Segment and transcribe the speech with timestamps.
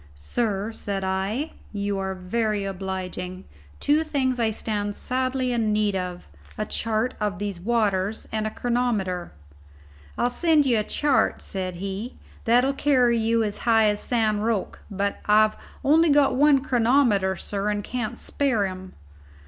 [0.15, 3.43] "Sir," said I, "you are very obliging.
[3.79, 6.27] Two things I stand sadly in need of:
[6.57, 9.31] a chart of these waters and a chronometer."
[10.17, 14.79] "I'll send you a chart," said he, "that'll carry you as high as San Roque;
[14.89, 18.93] but I've only got one chronometer, sir, and can't spare him."